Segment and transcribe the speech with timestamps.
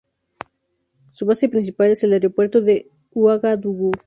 [1.11, 3.91] Su base principal es el Aeropuerto de Uagadugú.